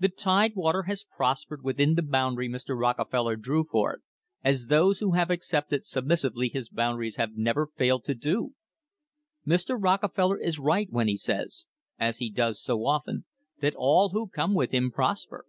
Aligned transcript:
The 0.00 0.08
Tidewater 0.08 0.82
has 0.90 1.04
prospered 1.04 1.62
within 1.62 1.94
the 1.94 2.02
boundary 2.02 2.48
Mr. 2.48 2.76
Rockefeller 2.76 3.36
drew 3.36 3.62
for 3.62 3.92
it, 3.94 4.02
as 4.42 4.66
those 4.66 4.98
who 4.98 5.12
have 5.12 5.30
accepted 5.30 5.84
sub 5.84 6.06
missively 6.06 6.50
his 6.52 6.68
boundaries 6.68 7.14
have 7.18 7.36
never 7.36 7.68
failed 7.68 8.02
to 8.06 8.16
do. 8.16 8.54
Mr. 9.46 9.76
Rocke 9.80 10.12
feller 10.12 10.40
is 10.40 10.58
right 10.58 10.88
when 10.90 11.06
he 11.06 11.16
says, 11.16 11.68
as 12.00 12.18
he 12.18 12.30
does 12.30 12.60
so 12.60 12.84
often, 12.84 13.26
that 13.60 13.76
all 13.76 14.08
who 14.08 14.26
come 14.26 14.54
with 14.54 14.72
him 14.72 14.90
prosper. 14.90 15.44